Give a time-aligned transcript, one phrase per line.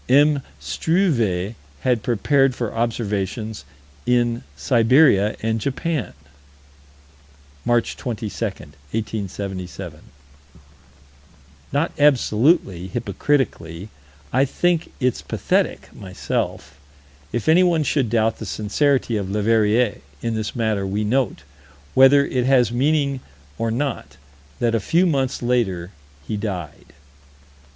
[0.09, 0.41] M.
[0.59, 3.65] Struve had prepared for observations
[4.07, 6.13] in Siberia and Japan
[7.63, 9.99] March 22, 1877
[11.71, 13.89] Not absolutely, hypocritically,
[14.33, 16.79] I think it's pathetic, myself.
[17.31, 21.43] If anyone should doubt the sincerity of Leverrier, in this matter, we note,
[21.93, 23.19] whether it has meaning
[23.59, 24.17] or not,
[24.59, 25.91] that a few months later
[26.27, 26.93] he died.